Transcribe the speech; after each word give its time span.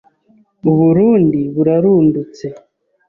U 0.71 0.71
Burundi 0.79 1.41
burarundutse 1.55 2.45